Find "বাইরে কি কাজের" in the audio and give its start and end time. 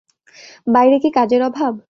0.67-1.41